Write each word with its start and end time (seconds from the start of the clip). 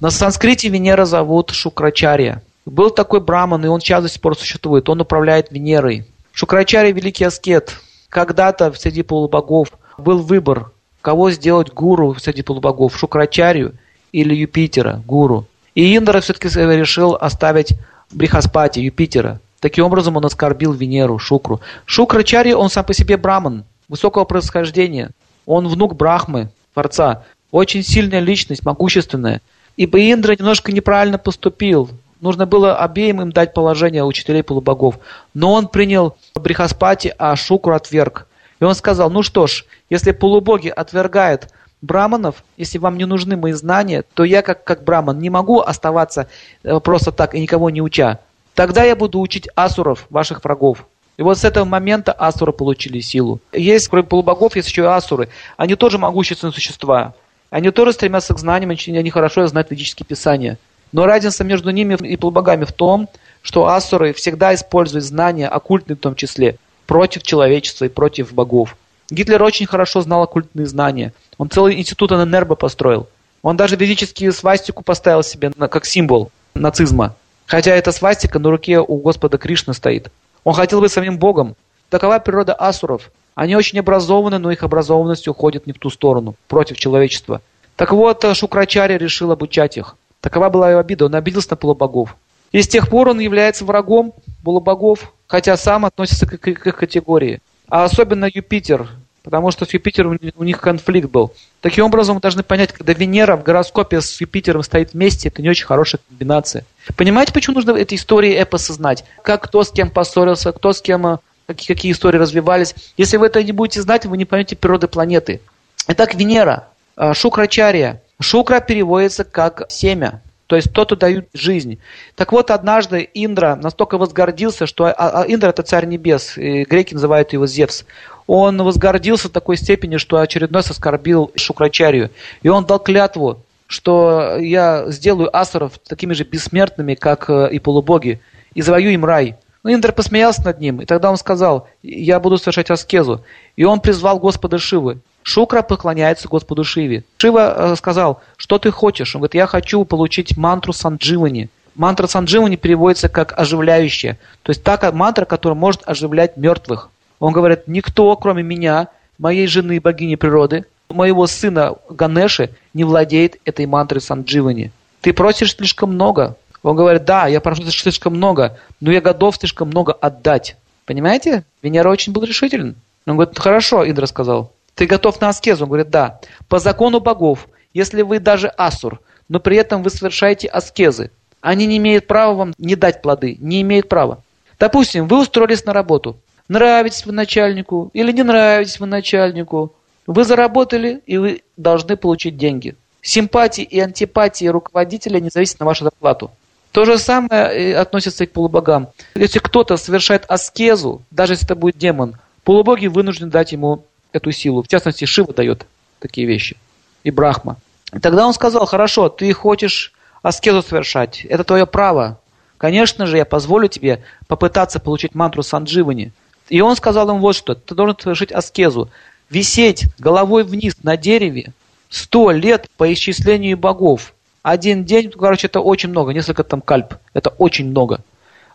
На 0.00 0.10
санскрите 0.10 0.68
Венера 0.68 1.04
зовут 1.06 1.50
Шукрачария. 1.50 2.40
Был 2.64 2.90
такой 2.90 3.20
браман, 3.20 3.64
и 3.64 3.68
он 3.68 3.80
сейчас 3.80 4.04
до 4.04 4.08
сих 4.08 4.20
пор 4.20 4.38
существует. 4.38 4.88
Он 4.88 5.00
управляет 5.00 5.50
Венерой. 5.50 6.06
Шукрачария– 6.32 6.92
великий 6.94 7.24
аскет. 7.24 7.80
Когда-то 8.08 8.72
среди 8.74 9.02
полубогов 9.02 9.70
был 9.98 10.18
выбор, 10.18 10.70
кого 11.02 11.32
сделать 11.32 11.72
гуру 11.72 12.14
среди 12.14 12.42
полубогов– 12.42 12.96
Шукрачарию 12.98 13.74
или 14.12 14.36
Юпитера, 14.36 15.02
гуру. 15.04 15.46
И 15.74 15.96
Индра 15.96 16.20
все-таки 16.20 16.48
решил 16.48 17.16
оставить 17.16 17.74
Брихаспати, 18.12 18.78
Юпитера. 18.78 19.40
Таким 19.58 19.84
образом 19.84 20.16
он 20.16 20.24
оскорбил 20.24 20.72
Венеру, 20.72 21.18
Шукру. 21.18 21.60
Шукрачария, 21.86 22.54
он 22.54 22.70
сам 22.70 22.84
по 22.84 22.94
себе 22.94 23.16
браман, 23.16 23.64
высокого 23.88 24.24
происхождения. 24.24 25.10
Он 25.44 25.66
внук 25.66 25.96
Брахмы, 25.96 26.50
Творца. 26.72 27.24
Очень 27.50 27.82
сильная 27.82 28.20
личность, 28.20 28.64
могущественная. 28.64 29.40
Ибо 29.78 30.12
Индра 30.12 30.34
немножко 30.36 30.72
неправильно 30.72 31.18
поступил. 31.18 31.88
Нужно 32.20 32.46
было 32.46 32.76
обеим 32.76 33.22
им 33.22 33.30
дать 33.30 33.54
положение 33.54 34.04
учителей 34.04 34.42
полубогов. 34.42 34.98
Но 35.34 35.52
он 35.52 35.68
принял 35.68 36.16
Брихаспати, 36.34 37.14
а 37.16 37.36
Шукру 37.36 37.74
отверг. 37.74 38.26
И 38.58 38.64
он 38.64 38.74
сказал, 38.74 39.08
ну 39.08 39.22
что 39.22 39.46
ж, 39.46 39.64
если 39.88 40.10
полубоги 40.10 40.68
отвергают 40.68 41.50
браманов, 41.80 42.42
если 42.56 42.78
вам 42.78 42.98
не 42.98 43.04
нужны 43.04 43.36
мои 43.36 43.52
знания, 43.52 44.02
то 44.14 44.24
я 44.24 44.42
как, 44.42 44.64
как 44.64 44.82
браман 44.82 45.20
не 45.20 45.30
могу 45.30 45.60
оставаться 45.60 46.28
э, 46.64 46.80
просто 46.80 47.12
так 47.12 47.36
и 47.36 47.40
никого 47.40 47.70
не 47.70 47.80
уча. 47.80 48.18
Тогда 48.56 48.82
я 48.82 48.96
буду 48.96 49.20
учить 49.20 49.48
асуров, 49.54 50.06
ваших 50.10 50.42
врагов. 50.42 50.88
И 51.18 51.22
вот 51.22 51.38
с 51.38 51.44
этого 51.44 51.64
момента 51.64 52.10
асуры 52.10 52.52
получили 52.52 52.98
силу. 52.98 53.38
Есть, 53.52 53.86
кроме 53.86 54.08
полубогов, 54.08 54.56
есть 54.56 54.66
еще 54.66 54.82
и 54.82 54.86
асуры. 54.86 55.28
Они 55.56 55.76
тоже 55.76 55.98
могущественные 55.98 56.52
существа. 56.52 57.14
Они 57.50 57.70
тоже 57.70 57.92
стремятся 57.92 58.34
к 58.34 58.38
знаниям, 58.38 58.70
они 58.70 59.10
хорошо 59.10 59.46
знают 59.46 59.70
ведические 59.70 60.06
писания. 60.06 60.58
Но 60.92 61.06
разница 61.06 61.44
между 61.44 61.70
ними 61.70 61.96
и 62.06 62.16
полубогами 62.16 62.64
в 62.64 62.72
том, 62.72 63.08
что 63.42 63.68
асуры 63.68 64.12
всегда 64.12 64.54
используют 64.54 65.04
знания, 65.04 65.48
оккультные 65.48 65.96
в 65.96 66.00
том 66.00 66.14
числе, 66.14 66.56
против 66.86 67.22
человечества 67.22 67.86
и 67.86 67.88
против 67.88 68.32
богов. 68.32 68.76
Гитлер 69.10 69.42
очень 69.42 69.66
хорошо 69.66 70.02
знал 70.02 70.22
оккультные 70.22 70.66
знания. 70.66 71.12
Он 71.38 71.48
целый 71.48 71.78
институт 71.78 72.10
ННРБ 72.10 72.58
построил. 72.58 73.08
Он 73.42 73.56
даже 73.56 73.76
ведические 73.76 74.32
свастику 74.32 74.82
поставил 74.82 75.22
себе 75.22 75.50
как 75.50 75.86
символ 75.86 76.30
нацизма. 76.54 77.14
Хотя 77.46 77.74
эта 77.74 77.92
свастика 77.92 78.38
на 78.38 78.50
руке 78.50 78.80
у 78.80 78.96
Господа 78.98 79.38
Кришны 79.38 79.72
стоит. 79.72 80.10
Он 80.44 80.52
хотел 80.52 80.80
быть 80.80 80.92
самим 80.92 81.18
Богом. 81.18 81.56
Такова 81.88 82.18
природа 82.18 82.54
асуров. 82.54 83.10
Они 83.38 83.54
очень 83.54 83.78
образованы, 83.78 84.38
но 84.38 84.50
их 84.50 84.64
образованность 84.64 85.28
уходит 85.28 85.68
не 85.68 85.72
в 85.72 85.78
ту 85.78 85.90
сторону, 85.90 86.34
против 86.48 86.76
человечества. 86.76 87.40
Так 87.76 87.92
вот, 87.92 88.24
Шукрачаря 88.34 88.98
решил 88.98 89.30
обучать 89.30 89.76
их. 89.76 89.94
Такова 90.20 90.50
была 90.50 90.70
его 90.70 90.80
обида, 90.80 91.06
он 91.06 91.14
обиделся 91.14 91.50
на 91.50 91.56
полубогов. 91.56 92.16
И 92.50 92.60
с 92.60 92.66
тех 92.66 92.88
пор 92.90 93.10
он 93.10 93.20
является 93.20 93.64
врагом 93.64 94.12
полубогов, 94.42 95.12
хотя 95.28 95.56
сам 95.56 95.84
относится 95.84 96.26
к 96.26 96.48
их 96.48 96.76
категории. 96.76 97.40
А 97.68 97.84
особенно 97.84 98.24
Юпитер, 98.24 98.88
потому 99.22 99.52
что 99.52 99.66
с 99.66 99.72
Юпитером 99.72 100.18
у 100.36 100.42
них 100.42 100.60
конфликт 100.60 101.08
был. 101.08 101.32
Таким 101.60 101.84
образом, 101.84 102.16
мы 102.16 102.20
должны 102.20 102.42
понять, 102.42 102.72
когда 102.72 102.92
Венера 102.92 103.36
в 103.36 103.44
гороскопе 103.44 104.00
с 104.00 104.20
Юпитером 104.20 104.64
стоит 104.64 104.94
вместе, 104.94 105.28
это 105.28 105.42
не 105.42 105.48
очень 105.48 105.66
хорошая 105.66 106.00
комбинация. 106.08 106.64
Понимаете, 106.96 107.32
почему 107.32 107.54
нужно 107.54 107.70
эти 107.76 107.94
истории 107.94 108.42
эпоса 108.42 108.72
знать? 108.72 109.04
Как 109.22 109.44
кто 109.44 109.62
с 109.62 109.70
кем 109.70 109.90
поссорился, 109.90 110.50
кто 110.50 110.72
с 110.72 110.82
кем, 110.82 111.06
э, 111.06 111.18
какие, 111.48 111.74
какие 111.74 111.92
истории 111.92 112.18
развивались. 112.18 112.74
Если 112.96 113.16
вы 113.16 113.26
это 113.26 113.42
не 113.42 113.52
будете 113.52 113.80
знать, 113.80 114.04
вы 114.04 114.16
не 114.16 114.26
поймете 114.26 114.54
природы 114.54 114.86
планеты. 114.86 115.40
Итак, 115.88 116.14
Венера, 116.14 116.68
э, 116.96 117.14
Шукрачария. 117.14 118.02
Шукра 118.20 118.60
переводится 118.60 119.24
как 119.24 119.62
семя, 119.70 120.20
то 120.48 120.56
есть 120.56 120.72
тот, 120.72 120.88
кто 120.88 120.96
дает 120.96 121.28
жизнь. 121.32 121.78
Так 122.16 122.32
вот, 122.32 122.50
однажды 122.50 123.08
Индра 123.14 123.54
настолько 123.54 123.96
возгордился, 123.96 124.66
что 124.66 124.86
а, 124.86 125.22
а 125.22 125.24
Индра 125.26 125.50
это 125.50 125.62
царь 125.62 125.86
небес, 125.86 126.32
греки 126.36 126.94
называют 126.94 127.32
его 127.32 127.46
Зевс. 127.46 127.84
Он 128.26 128.60
возгордился 128.60 129.28
в 129.28 129.32
такой 129.32 129.56
степени, 129.56 129.98
что 129.98 130.18
очередной 130.18 130.62
оскорбил 130.62 131.30
Шукрачарию. 131.36 132.10
И 132.42 132.48
он 132.48 132.66
дал 132.66 132.80
клятву, 132.80 133.38
что 133.68 134.36
я 134.38 134.84
сделаю 134.88 135.34
асуров 135.34 135.78
такими 135.78 136.12
же 136.12 136.24
бессмертными, 136.24 136.94
как 136.94 137.30
э, 137.30 137.50
и 137.52 137.58
полубоги, 137.58 138.20
и 138.54 138.62
завою 138.62 138.90
им 138.92 139.04
рай. 139.04 139.36
Но 139.62 139.72
Индра 139.72 139.92
посмеялся 139.92 140.44
над 140.44 140.60
ним, 140.60 140.80
и 140.80 140.84
тогда 140.84 141.10
он 141.10 141.16
сказал, 141.16 141.68
я 141.82 142.20
буду 142.20 142.38
совершать 142.38 142.70
аскезу. 142.70 143.22
И 143.56 143.64
он 143.64 143.80
призвал 143.80 144.18
Господа 144.18 144.58
Шивы. 144.58 144.98
Шукра 145.22 145.62
поклоняется 145.62 146.28
Господу 146.28 146.64
Шиве. 146.64 147.04
Шива 147.18 147.72
э, 147.72 147.76
сказал, 147.76 148.22
что 148.36 148.58
ты 148.58 148.70
хочешь? 148.70 149.14
Он 149.14 149.20
говорит, 149.20 149.34
я 149.34 149.46
хочу 149.46 149.84
получить 149.84 150.36
мантру 150.36 150.72
Сандживани. 150.72 151.50
Мантра 151.74 152.06
Сандживани 152.06 152.56
переводится 152.56 153.08
как 153.08 153.38
оживляющая. 153.38 154.18
То 154.42 154.50
есть 154.50 154.62
та 154.62 154.78
мантра, 154.90 155.26
которая 155.26 155.58
может 155.58 155.82
оживлять 155.84 156.36
мертвых. 156.36 156.88
Он 157.18 157.32
говорит, 157.32 157.64
никто, 157.66 158.16
кроме 158.16 158.42
меня, 158.42 158.88
моей 159.18 159.46
жены, 159.46 159.80
богини 159.80 160.14
природы, 160.14 160.64
моего 160.88 161.26
сына 161.26 161.74
Ганеши, 161.90 162.50
не 162.72 162.84
владеет 162.84 163.36
этой 163.44 163.66
мантрой 163.66 164.00
Сандживани. 164.00 164.72
Ты 165.02 165.12
просишь 165.12 165.54
слишком 165.54 165.92
много. 165.92 166.36
Он 166.62 166.76
говорит, 166.76 167.04
да, 167.04 167.26
я 167.26 167.40
прошу 167.40 167.62
слишком 167.70 168.14
много, 168.14 168.58
но 168.80 168.90
я 168.90 169.00
готов 169.00 169.36
слишком 169.36 169.68
много 169.68 169.92
отдать. 169.92 170.56
Понимаете? 170.86 171.44
Венера 171.62 171.90
очень 171.90 172.12
был 172.12 172.24
решителен. 172.24 172.76
Он 173.06 173.16
говорит, 173.16 173.38
хорошо, 173.38 173.88
Индра 173.88 174.06
сказал. 174.06 174.52
Ты 174.74 174.86
готов 174.86 175.20
на 175.20 175.28
аскезу? 175.28 175.64
Он 175.64 175.68
говорит, 175.68 175.90
да. 175.90 176.20
По 176.48 176.58
закону 176.58 177.00
богов, 177.00 177.48
если 177.74 178.02
вы 178.02 178.18
даже 178.18 178.48
асур, 178.48 179.00
но 179.28 179.40
при 179.40 179.56
этом 179.56 179.82
вы 179.82 179.90
совершаете 179.90 180.48
аскезы, 180.48 181.10
они 181.40 181.66
не 181.66 181.76
имеют 181.76 182.06
права 182.06 182.34
вам 182.34 182.54
не 182.58 182.74
дать 182.74 183.02
плоды, 183.02 183.36
не 183.40 183.62
имеют 183.62 183.88
права. 183.88 184.22
Допустим, 184.58 185.06
вы 185.06 185.20
устроились 185.20 185.64
на 185.64 185.72
работу, 185.72 186.18
нравитесь 186.48 187.06
вы 187.06 187.12
начальнику 187.12 187.90
или 187.92 188.10
не 188.12 188.22
нравитесь 188.22 188.80
вы 188.80 188.86
начальнику, 188.86 189.72
вы 190.06 190.24
заработали 190.24 191.02
и 191.06 191.18
вы 191.18 191.42
должны 191.56 191.96
получить 191.96 192.36
деньги. 192.36 192.74
Симпатии 193.02 193.62
и 193.62 193.78
антипатии 193.78 194.46
руководителя 194.46 195.20
не 195.20 195.30
зависят 195.30 195.60
на 195.60 195.66
вашу 195.66 195.84
зарплату. 195.84 196.30
То 196.72 196.84
же 196.84 196.98
самое 196.98 197.76
относится 197.76 198.24
и 198.24 198.26
к 198.26 198.32
полубогам. 198.32 198.88
Если 199.14 199.38
кто-то 199.38 199.76
совершает 199.76 200.24
аскезу, 200.28 201.02
даже 201.10 201.32
если 201.32 201.46
это 201.46 201.56
будет 201.56 201.78
демон, 201.78 202.16
полубоги 202.44 202.86
вынуждены 202.86 203.30
дать 203.30 203.52
ему 203.52 203.84
эту 204.12 204.32
силу. 204.32 204.62
В 204.62 204.68
частности, 204.68 205.04
Шива 205.04 205.32
дает 205.32 205.66
такие 205.98 206.26
вещи. 206.26 206.56
И 207.04 207.10
Брахма. 207.10 207.56
Тогда 208.02 208.26
он 208.26 208.34
сказал, 208.34 208.66
хорошо, 208.66 209.08
ты 209.08 209.32
хочешь 209.32 209.92
аскезу 210.22 210.62
совершать. 210.62 211.24
Это 211.24 211.44
твое 211.44 211.66
право. 211.66 212.20
Конечно 212.58 213.06
же, 213.06 213.16
я 213.16 213.24
позволю 213.24 213.68
тебе 213.68 214.02
попытаться 214.26 214.80
получить 214.80 215.14
мантру 215.14 215.42
Сандживани. 215.42 216.12
И 216.48 216.60
он 216.60 216.76
сказал 216.76 217.08
им 217.10 217.20
вот 217.20 217.36
что. 217.36 217.54
Ты 217.54 217.74
должен 217.74 217.96
совершить 217.98 218.32
аскезу. 218.32 218.90
Висеть 219.30 219.86
головой 219.98 220.42
вниз 220.42 220.76
на 220.82 220.96
дереве 220.96 221.52
сто 221.88 222.30
лет 222.30 222.66
по 222.76 222.92
исчислению 222.92 223.56
богов. 223.56 224.14
Один 224.42 224.84
день, 224.84 225.10
короче, 225.10 225.46
это 225.46 225.60
очень 225.60 225.90
много, 225.90 226.12
несколько 226.12 226.44
там 226.44 226.60
кальп. 226.60 226.94
Это 227.12 227.30
очень 227.30 227.70
много. 227.70 228.00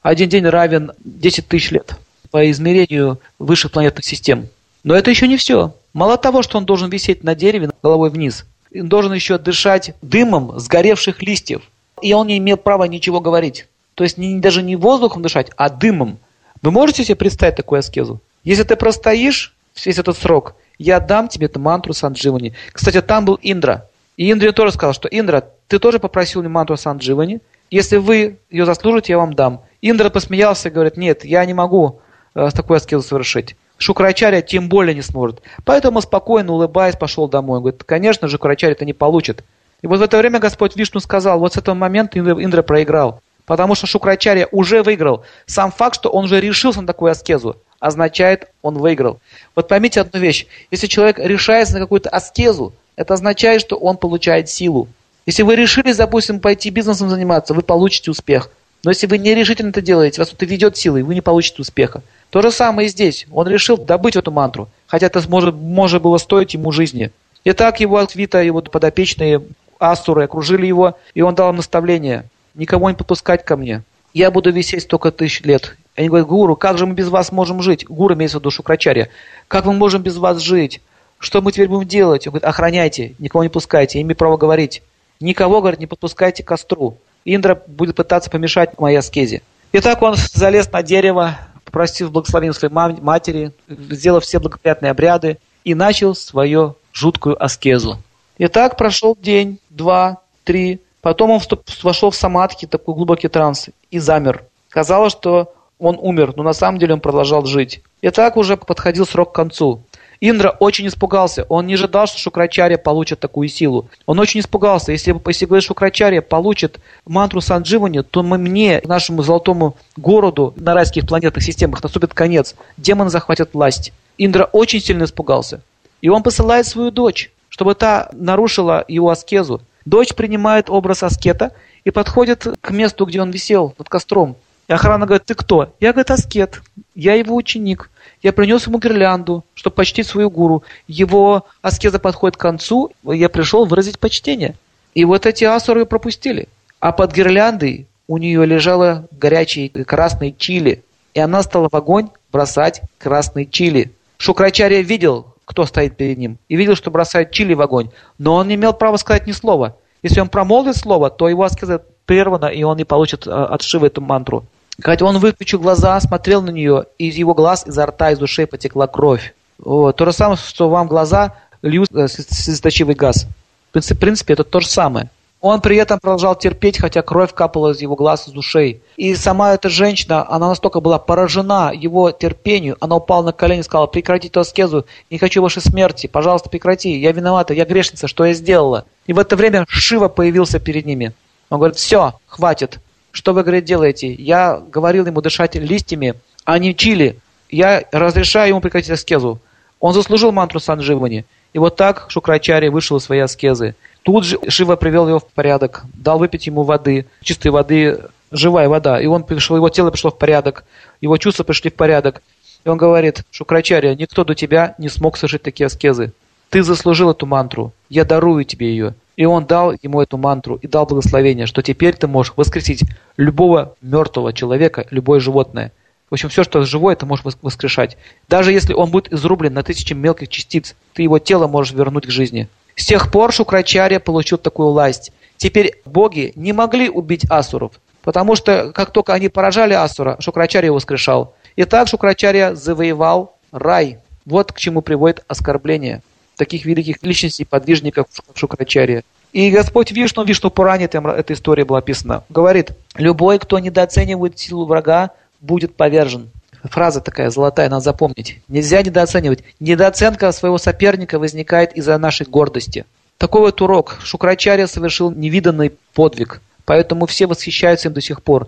Один 0.01 0.29
день 0.29 0.45
равен 0.45 0.91
10 1.03 1.47
тысяч 1.47 1.71
лет 1.71 1.95
по 2.31 2.49
измерению 2.49 3.19
высших 3.39 3.71
планетных 3.71 4.05
систем. 4.05 4.47
Но 4.83 4.95
это 4.95 5.09
еще 5.09 5.27
не 5.27 5.37
все. 5.37 5.75
Мало 5.93 6.17
того, 6.17 6.41
что 6.41 6.57
он 6.57 6.65
должен 6.65 6.89
висеть 6.89 7.23
на 7.23 7.35
дереве 7.35 7.69
головой 7.81 8.09
вниз, 8.09 8.45
он 8.73 8.89
должен 8.89 9.13
еще 9.13 9.37
дышать 9.37 9.93
дымом 10.01 10.59
сгоревших 10.59 11.21
листьев. 11.21 11.61
И 12.01 12.13
он 12.13 12.27
не 12.27 12.37
имеет 12.39 12.63
права 12.63 12.85
ничего 12.85 13.21
говорить. 13.21 13.67
То 13.95 14.03
есть 14.03 14.17
не, 14.17 14.39
даже 14.39 14.63
не 14.63 14.75
воздухом 14.75 15.21
дышать, 15.21 15.51
а 15.55 15.69
дымом. 15.69 16.17
Вы 16.61 16.71
можете 16.71 17.03
себе 17.03 17.15
представить 17.15 17.55
такую 17.55 17.79
аскезу? 17.79 18.19
Если 18.43 18.63
ты 18.63 18.75
простоишь 18.75 19.53
весь 19.85 19.97
этот 19.97 20.17
срок, 20.17 20.55
я 20.79 20.99
дам 20.99 21.27
тебе 21.27 21.45
эту 21.45 21.59
мантру 21.59 21.93
Сандживани. 21.93 22.53
Кстати, 22.71 23.01
там 23.01 23.25
был 23.25 23.39
Индра. 23.41 23.87
И 24.17 24.31
Индра 24.31 24.51
тоже 24.51 24.71
сказал, 24.73 24.93
что 24.93 25.07
Индра, 25.07 25.49
ты 25.67 25.79
тоже 25.79 25.99
попросил 25.99 26.41
мне 26.41 26.49
мантру 26.49 26.77
Сандживани. 26.77 27.41
Если 27.71 27.97
вы 27.97 28.37
ее 28.49 28.65
заслужите, 28.65 29.13
я 29.13 29.17
вам 29.17 29.33
дам. 29.33 29.63
Индра 29.81 30.09
посмеялся 30.09 30.69
и 30.69 30.71
говорит, 30.71 30.97
нет, 30.97 31.25
я 31.25 31.43
не 31.45 31.53
могу 31.53 31.99
э, 32.35 32.49
такую 32.53 32.77
аскезу 32.77 33.01
совершить. 33.01 33.55
Шукрачаря 33.77 34.41
тем 34.41 34.69
более 34.69 34.93
не 34.93 35.01
сможет. 35.01 35.41
Поэтому 35.65 35.99
спокойно, 36.01 36.53
улыбаясь, 36.53 36.95
пошел 36.95 37.27
домой. 37.27 37.57
Он 37.57 37.63
говорит, 37.63 37.83
конечно 37.83 38.27
же, 38.27 38.33
Шукрачаря 38.33 38.73
это 38.73 38.85
не 38.85 38.93
получит. 38.93 39.43
И 39.81 39.87
вот 39.87 39.99
в 39.99 40.03
это 40.03 40.17
время 40.17 40.39
Господь 40.39 40.75
Вишну 40.75 40.99
сказал, 40.99 41.39
вот 41.39 41.53
с 41.53 41.57
этого 41.57 41.75
момента 41.75 42.19
Индра, 42.19 42.41
Индра 42.41 42.61
проиграл. 42.61 43.21
Потому 43.45 43.75
что 43.75 43.87
Шукрачаря 43.87 44.47
уже 44.51 44.83
выиграл. 44.83 45.25
Сам 45.47 45.71
факт, 45.71 45.95
что 45.95 46.09
он 46.09 46.25
уже 46.25 46.39
решился 46.39 46.79
на 46.79 46.87
такую 46.87 47.11
аскезу, 47.11 47.57
означает, 47.79 48.47
он 48.61 48.77
выиграл. 48.77 49.19
Вот 49.55 49.67
поймите 49.67 49.99
одну 49.99 50.19
вещь. 50.19 50.47
Если 50.71 50.87
человек 50.87 51.19
решается 51.19 51.73
на 51.73 51.79
какую-то 51.79 52.09
аскезу, 52.09 52.73
это 52.95 53.13
означает, 53.13 53.61
что 53.61 53.75
он 53.75 53.97
получает 53.97 54.49
силу. 54.49 54.87
Если 55.25 55.43
вы 55.43 55.55
решили, 55.55 55.93
допустим, 55.93 56.39
пойти 56.39 56.69
бизнесом 56.69 57.09
заниматься, 57.09 57.53
вы 57.53 57.61
получите 57.61 58.11
успех. 58.11 58.49
Но 58.83 58.91
если 58.91 59.07
вы 59.07 59.17
не 59.17 59.33
решительно 59.33 59.69
это 59.69 59.81
делаете, 59.81 60.19
вас 60.19 60.33
это 60.33 60.45
ведет 60.45 60.75
силой, 60.75 61.03
вы 61.03 61.15
не 61.15 61.21
получите 61.21 61.61
успеха. 61.61 62.01
То 62.29 62.41
же 62.41 62.51
самое 62.51 62.87
и 62.87 62.91
здесь. 62.91 63.25
Он 63.31 63.47
решил 63.47 63.77
добыть 63.77 64.17
эту 64.17 64.31
мантру, 64.31 64.67
хотя 64.87 65.05
это 65.05 65.21
может, 65.29 65.55
может 65.55 66.01
было 66.01 66.17
стоить 66.17 66.53
ему 66.53 66.71
жизни. 66.71 67.11
И 67.45 67.53
так 67.53 67.79
его 67.79 67.97
Аквита, 67.97 68.41
его 68.41 68.61
подопечные 68.61 69.41
асуры 69.79 70.23
окружили 70.23 70.65
его, 70.65 70.97
и 71.13 71.21
он 71.21 71.35
дал 71.35 71.51
им 71.51 71.57
наставление. 71.57 72.25
Никого 72.55 72.89
не 72.89 72.95
подпускать 72.95 73.45
ко 73.45 73.55
мне. 73.55 73.83
Я 74.13 74.31
буду 74.31 74.51
висеть 74.51 74.83
столько 74.83 75.11
тысяч 75.11 75.41
лет. 75.41 75.75
Они 75.95 76.07
говорят, 76.07 76.27
Гуру, 76.27 76.55
как 76.55 76.77
же 76.77 76.85
мы 76.85 76.93
без 76.93 77.09
вас 77.09 77.31
можем 77.31 77.61
жить? 77.61 77.85
Гуру 77.85 78.15
имеется 78.15 78.37
в 78.37 78.41
виду 78.41 78.51
Шукрачарья. 78.51 79.09
Как 79.47 79.65
мы 79.65 79.73
можем 79.73 80.01
без 80.01 80.17
вас 80.17 80.39
жить? 80.39 80.81
Что 81.23 81.41
мы 81.41 81.53
теперь 81.53 81.69
будем 81.69 81.87
делать? 81.87 82.27
Он 82.27 82.31
говорит, 82.31 82.43
охраняйте, 82.43 83.15
никого 83.17 83.43
не 83.43 83.49
пускайте, 83.49 84.01
имею 84.01 84.17
право 84.17 84.35
говорить. 84.35 84.83
Никого, 85.21 85.61
говорит, 85.61 85.79
не 85.79 85.87
подпускайте 85.87 86.43
к 86.43 86.47
костру. 86.47 86.97
Индра 87.23 87.63
будет 87.65 87.95
пытаться 87.95 88.29
помешать 88.29 88.77
моей 88.77 88.97
аскезе. 88.97 89.41
И 89.71 89.79
так 89.79 90.01
он 90.01 90.15
залез 90.17 90.69
на 90.69 90.83
дерево, 90.83 91.37
попросил 91.63 92.09
благословения 92.09 92.51
своей 92.51 92.73
матери, 92.73 93.53
сделав 93.69 94.25
все 94.25 94.39
благоприятные 94.39 94.91
обряды 94.91 95.37
и 95.63 95.73
начал 95.73 96.13
свою 96.13 96.75
жуткую 96.91 97.41
аскезу. 97.41 97.99
И 98.37 98.47
так 98.49 98.75
прошел 98.75 99.17
день, 99.17 99.59
два, 99.69 100.17
три. 100.43 100.81
Потом 100.99 101.31
он 101.31 101.39
вошел 101.83 102.11
в 102.11 102.17
самадхи, 102.17 102.67
такой 102.67 102.95
глубокий 102.95 103.29
транс, 103.29 103.69
и 103.91 103.99
замер. 103.99 104.43
Казалось, 104.67 105.13
что 105.13 105.53
он 105.79 105.97
умер, 106.01 106.33
но 106.35 106.43
на 106.43 106.53
самом 106.53 106.79
деле 106.79 106.95
он 106.95 106.99
продолжал 106.99 107.45
жить. 107.45 107.81
И 108.01 108.09
так 108.09 108.35
уже 108.35 108.57
подходил 108.57 109.05
срок 109.05 109.31
к 109.31 109.35
концу. 109.35 109.83
Индра 110.21 110.55
очень 110.59 110.87
испугался. 110.87 111.45
Он 111.49 111.67
не 111.67 111.73
ожидал, 111.73 112.07
что 112.07 112.19
Шукрачария 112.19 112.77
получит 112.77 113.19
такую 113.19 113.47
силу. 113.49 113.89
Он 114.05 114.19
очень 114.19 114.39
испугался. 114.39 114.91
Если, 114.91 115.15
если 115.27 115.45
говорит, 115.45 115.65
Шукрачария 115.65 116.21
получит 116.21 116.79
мантру 117.05 117.41
Сандживани, 117.41 118.01
то 118.01 118.23
мы, 118.23 118.37
мне, 118.37 118.81
нашему 118.85 119.23
золотому 119.23 119.75
городу 119.97 120.53
на 120.55 120.73
райских 120.73 121.07
планетных 121.07 121.43
системах 121.43 121.83
наступит 121.83 122.13
конец. 122.13 122.55
Демоны 122.77 123.09
захватят 123.09 123.53
власть. 123.53 123.91
Индра 124.17 124.45
очень 124.45 124.79
сильно 124.79 125.03
испугался. 125.03 125.61
И 126.01 126.09
он 126.09 126.23
посылает 126.23 126.67
свою 126.67 126.91
дочь, 126.91 127.31
чтобы 127.49 127.75
та 127.75 128.09
нарушила 128.13 128.83
его 128.87 129.09
аскезу. 129.09 129.61
Дочь 129.85 130.13
принимает 130.15 130.69
образ 130.69 131.03
аскета 131.03 131.51
и 131.83 131.91
подходит 131.91 132.47
к 132.61 132.71
месту, 132.71 133.05
где 133.05 133.21
он 133.21 133.31
висел 133.31 133.75
над 133.77 133.89
костром. 133.89 134.37
И 134.67 134.73
охрана 134.73 135.05
говорит, 135.05 135.25
ты 135.25 135.35
кто? 135.35 135.73
Я, 135.79 135.91
говорит, 135.91 136.11
аскет. 136.11 136.61
Я 136.95 137.15
его 137.15 137.35
ученик. 137.35 137.89
Я 138.23 138.31
принес 138.31 138.65
ему 138.65 138.79
гирлянду, 138.79 139.43
чтобы 139.53 139.75
почтить 139.75 140.07
свою 140.07 140.29
гуру. 140.29 140.63
Его 140.87 141.45
аскеза 141.61 141.99
подходит 141.99 142.37
к 142.37 142.39
концу, 142.39 142.91
я 143.03 143.27
пришел 143.27 143.65
выразить 143.65 143.99
почтение. 143.99 144.55
И 144.95 145.03
вот 145.03 145.25
эти 145.25 145.43
асуры 145.43 145.85
пропустили. 145.85 146.47
А 146.79 146.93
под 146.93 147.13
гирляндой 147.13 147.85
у 148.07 148.17
нее 148.17 148.45
лежало 148.45 149.07
горячий 149.11 149.67
красный 149.69 150.33
чили. 150.37 150.83
И 151.13 151.19
она 151.19 151.43
стала 151.43 151.67
в 151.69 151.75
огонь 151.75 152.09
бросать 152.31 152.81
красный 152.97 153.45
чили. 153.45 153.91
Шукрачария 154.17 154.81
видел, 154.81 155.35
кто 155.43 155.65
стоит 155.65 155.97
перед 155.97 156.17
ним, 156.17 156.37
и 156.47 156.55
видел, 156.55 156.75
что 156.75 156.91
бросает 156.91 157.31
чили 157.31 157.53
в 157.53 157.61
огонь. 157.61 157.89
Но 158.17 158.35
он 158.35 158.47
не 158.47 158.55
имел 158.55 158.73
права 158.73 158.95
сказать 158.95 159.27
ни 159.27 159.33
слова. 159.33 159.75
Если 160.01 160.21
он 160.21 160.29
промолвит 160.29 160.77
слово, 160.77 161.09
то 161.09 161.27
его 161.27 161.43
аскеза 161.43 161.83
прервана, 162.05 162.45
и 162.45 162.63
он 162.63 162.77
не 162.77 162.85
получит 162.85 163.27
а, 163.27 163.45
от 163.45 163.61
Шивы 163.61 163.87
эту 163.87 164.01
мантру. 164.01 164.45
Хотя 164.81 165.05
он 165.05 165.19
выключил 165.19 165.59
глаза, 165.59 165.99
смотрел 165.99 166.41
на 166.41 166.49
нее, 166.49 166.85
и 166.97 167.09
из 167.09 167.15
его 167.15 167.33
глаз, 167.33 167.65
изо 167.67 167.85
рта, 167.85 168.11
из 168.11 168.21
ушей 168.21 168.47
потекла 168.47 168.87
кровь. 168.87 169.33
Вот. 169.59 169.95
То 169.95 170.05
же 170.05 170.13
самое, 170.13 170.37
что 170.37 170.69
вам 170.69 170.87
глаза 170.87 171.35
льют 171.61 171.89
э, 171.93 172.07
слезоточивый 172.07 172.95
газ. 172.95 173.27
В 173.71 173.95
принципе, 173.95 174.33
это 174.33 174.43
то 174.43 174.59
же 174.59 174.67
самое. 174.67 175.09
Он 175.43 175.59
при 175.59 175.75
этом 175.75 175.99
продолжал 175.99 176.35
терпеть, 176.35 176.79
хотя 176.79 177.01
кровь 177.01 177.33
капала 177.33 177.73
из 177.73 177.81
его 177.81 177.97
глаз, 177.97 178.29
из 178.29 178.35
ушей. 178.35 178.81
И 178.95 179.13
сама 179.13 179.53
эта 179.53 179.67
женщина, 179.67 180.25
она 180.29 180.47
настолько 180.47 180.79
была 180.79 180.99
поражена 180.99 181.73
его 181.73 182.11
терпению, 182.11 182.77
она 182.79 182.95
упала 182.95 183.23
на 183.23 183.33
колени 183.33 183.59
и 183.59 183.63
сказала, 183.63 183.87
прекрати 183.87 184.29
эту 184.29 184.39
аскезу, 184.39 184.85
не 185.11 185.17
хочу 185.17 185.41
вашей 185.41 185.61
смерти, 185.61 186.07
пожалуйста, 186.07 186.49
прекрати, 186.49 186.97
я 186.97 187.11
виновата, 187.11 187.53
я 187.53 187.65
грешница, 187.65 188.07
что 188.07 188.23
я 188.23 188.33
сделала? 188.33 188.85
И 189.05 189.11
в 189.11 189.19
это 189.19 189.35
время 189.35 189.65
Шива 189.67 190.07
появился 190.07 190.59
перед 190.59 190.85
ними. 190.85 191.11
Он 191.49 191.57
говорит, 191.57 191.75
все, 191.75 192.13
хватит, 192.25 192.79
что 193.13 193.33
вы, 193.33 193.43
говорит, 193.43 193.63
делаете? 193.63 194.11
Я 194.11 194.59
говорил 194.59 195.05
ему 195.05 195.21
дышать 195.21 195.53
листьями, 195.53 196.15
а 196.45 196.57
не 196.57 196.75
чили. 196.75 197.19
Я 197.47 197.83
разрешаю 197.91 198.49
ему 198.49 198.59
прекратить 198.59 198.89
аскезу. 198.89 199.39
Он 199.79 199.93
заслужил 199.93 200.31
мантру 200.31 200.59
Сандживани. 200.59 201.23
И 201.53 201.59
вот 201.59 201.75
так 201.75 202.07
Шукрачари 202.09 202.69
вышел 202.69 202.97
из 202.97 203.03
своей 203.03 203.21
аскезы. 203.21 203.75
Тут 204.01 204.25
же 204.25 204.39
Шива 204.49 204.75
привел 204.75 205.07
его 205.07 205.19
в 205.19 205.27
порядок, 205.27 205.83
дал 205.93 206.17
выпить 206.17 206.47
ему 206.47 206.63
воды, 206.63 207.05
чистой 207.21 207.51
воды, 207.51 208.01
живая 208.31 208.67
вода. 208.67 208.99
И 208.99 209.05
он 209.05 209.23
пришел, 209.23 209.55
его 209.55 209.69
тело 209.69 209.91
пришло 209.91 210.09
в 210.09 210.17
порядок, 210.17 210.65
его 210.99 211.15
чувства 211.17 211.43
пришли 211.43 211.69
в 211.69 211.75
порядок. 211.75 212.23
И 212.65 212.69
он 212.69 212.77
говорит, 212.77 213.25
Шукрачаря, 213.29 213.93
никто 213.93 214.23
до 214.23 214.33
тебя 214.33 214.73
не 214.79 214.89
смог 214.89 215.17
совершить 215.17 215.43
такие 215.43 215.67
аскезы. 215.67 216.13
Ты 216.49 216.63
заслужил 216.63 217.11
эту 217.11 217.27
мантру, 217.27 217.73
я 217.89 218.05
дарую 218.05 218.43
тебе 218.43 218.71
ее. 218.71 218.95
И 219.15 219.25
он 219.25 219.45
дал 219.45 219.73
ему 219.81 220.01
эту 220.01 220.17
мантру 220.17 220.55
и 220.55 220.67
дал 220.67 220.85
благословение, 220.85 221.45
что 221.45 221.61
теперь 221.61 221.95
ты 221.95 222.07
можешь 222.07 222.33
воскресить 222.35 222.83
любого 223.17 223.75
мертвого 223.81 224.33
человека, 224.33 224.87
любое 224.89 225.19
животное. 225.19 225.71
В 226.09 226.13
общем, 226.13 226.29
все, 226.29 226.43
что 226.43 226.63
живое, 226.63 226.95
ты 226.95 227.05
можешь 227.05 227.25
воскрешать. 227.41 227.97
Даже 228.27 228.51
если 228.51 228.73
он 228.73 228.91
будет 228.91 229.11
изрублен 229.11 229.53
на 229.53 229.63
тысячи 229.63 229.93
мелких 229.93 230.29
частиц, 230.29 230.75
ты 230.93 231.03
его 231.03 231.19
тело 231.19 231.47
можешь 231.47 231.73
вернуть 231.73 232.05
к 232.05 232.11
жизни. 232.11 232.49
С 232.75 232.85
тех 232.85 233.11
пор 233.11 233.31
Шукрачария 233.31 233.99
получил 233.99 234.37
такую 234.37 234.69
власть. 234.69 235.11
Теперь 235.37 235.81
боги 235.85 236.31
не 236.35 236.53
могли 236.53 236.89
убить 236.89 237.25
асуров, 237.29 237.73
потому 238.03 238.35
что 238.35 238.71
как 238.73 238.91
только 238.91 239.13
они 239.13 239.29
поражали 239.29 239.73
асура, 239.73 240.17
Шукрачария 240.19 240.71
воскрешал. 240.71 241.35
И 241.55 241.65
так 241.65 241.87
Шукрачария 241.87 242.55
завоевал 242.55 243.37
рай. 243.51 243.99
Вот 244.25 244.51
к 244.53 244.57
чему 244.57 244.81
приводит 244.81 245.23
оскорбление 245.27 246.01
таких 246.35 246.65
великих 246.65 246.97
личностей, 247.01 247.45
подвижников 247.45 248.07
Шукрачария. 248.33 249.03
И 249.31 249.49
Господь 249.49 249.91
Вишну, 249.91 250.23
Вишну 250.23 250.51
Пуране, 250.51 250.87
там 250.87 251.07
эта 251.07 251.33
история 251.33 251.65
была 251.65 251.79
описана, 251.79 252.23
говорит, 252.29 252.71
любой, 252.95 253.39
кто 253.39 253.57
недооценивает 253.59 254.37
силу 254.37 254.65
врага, 254.65 255.11
будет 255.41 255.75
повержен. 255.75 256.29
Фраза 256.63 257.01
такая 257.01 257.29
золотая, 257.29 257.69
надо 257.69 257.81
запомнить. 257.81 258.39
Нельзя 258.47 258.81
недооценивать. 258.81 259.43
Недооценка 259.59 260.31
своего 260.31 260.57
соперника 260.57 261.19
возникает 261.19 261.73
из-за 261.75 261.97
нашей 261.97 262.25
гордости. 262.25 262.85
Такой 263.17 263.41
вот 263.41 263.61
урок. 263.61 263.97
Шукрачария 264.03 264.67
совершил 264.67 265.11
невиданный 265.11 265.73
подвиг. 265.93 266.41
Поэтому 266.65 267.05
все 267.05 267.27
восхищаются 267.27 267.89
им 267.89 267.93
до 267.93 268.01
сих 268.01 268.23
пор. 268.23 268.47